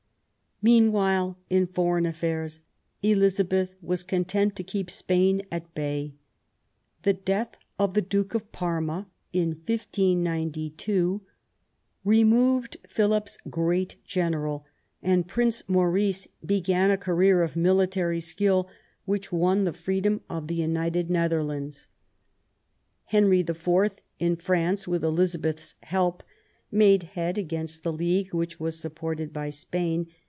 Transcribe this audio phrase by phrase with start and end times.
[0.63, 2.61] Meanwhile, in foreign affairs,
[3.01, 6.13] Elizabeth was con tent to keep Spain at bay.
[7.01, 11.21] The death of the Duke of Parma, in 1592,
[12.05, 14.61] removed Philip's great general^
[15.01, 18.69] and Prince Maurice began a career of military skill
[19.05, 21.87] which won the freedom of the United Netherlands.
[23.05, 26.21] Henry IV., in France, with Elizabeth's help,
[26.69, 30.05] made head against the league which was supported by Spain.